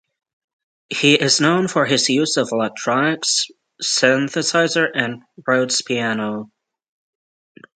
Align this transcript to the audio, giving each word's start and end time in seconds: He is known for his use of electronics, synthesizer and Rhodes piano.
He 0.89 1.13
is 1.13 1.39
known 1.41 1.67
for 1.67 1.85
his 1.85 2.09
use 2.09 2.35
of 2.37 2.49
electronics, 2.51 3.49
synthesizer 3.83 4.89
and 4.91 5.21
Rhodes 5.45 5.83
piano. 5.83 6.49